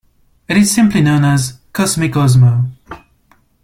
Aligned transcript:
It 0.47 0.57
is 0.57 0.73
simply 0.73 1.01
known 1.01 1.23
as 1.23 1.59
"Cosmic 1.73 2.13
Osmo". 2.13 2.71